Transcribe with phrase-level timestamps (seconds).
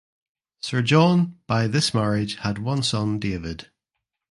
[0.63, 3.69] Sir John by this marriage had one son David.